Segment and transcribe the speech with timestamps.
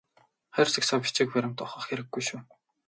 [0.55, 2.39] Хайрцаг сав бичиг баримт ухах хэрэггүй шүү.